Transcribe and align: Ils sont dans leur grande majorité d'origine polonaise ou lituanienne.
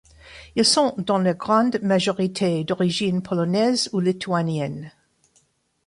Ils 0.55 0.65
sont 0.65 0.95
dans 0.97 1.19
leur 1.19 1.35
grande 1.35 1.79
majorité 1.83 2.63
d'origine 2.63 3.21
polonaise 3.21 3.87
ou 3.93 3.99
lituanienne. 3.99 4.91